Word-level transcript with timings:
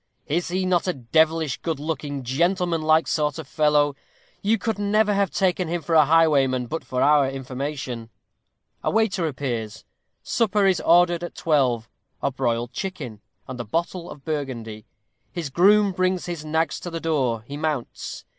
Is 0.25 0.47
he 0.47 0.65
not 0.65 0.87
a 0.87 0.93
devilish 0.93 1.57
good 1.61 1.79
looking, 1.79 2.23
gentlemanlike 2.23 3.07
sort 3.07 3.37
of 3.37 3.47
fellow? 3.47 3.95
You 4.41 4.57
could 4.57 4.79
never 4.79 5.13
have 5.13 5.29
taken 5.29 5.67
him 5.67 5.83
for 5.83 5.93
a 5.93 6.05
highwayman 6.05 6.65
but 6.65 6.83
for 6.83 7.03
our 7.03 7.29
information. 7.29 8.09
A 8.83 8.89
waiter 8.89 9.27
appears 9.27 9.85
supper 10.23 10.65
is 10.65 10.81
ordered 10.81 11.23
at 11.23 11.35
twelve 11.35 11.87
a 12.19 12.31
broiled 12.31 12.73
chicken 12.73 13.21
and 13.47 13.59
a 13.59 13.63
bottle 13.63 14.09
of 14.09 14.25
Burgundy 14.25 14.87
his 15.31 15.51
groom 15.51 15.91
brings 15.91 16.25
his 16.25 16.43
nags 16.43 16.79
to 16.79 16.89
the 16.89 16.99
door 16.99 17.43
he 17.45 17.55
mounts. 17.55 18.25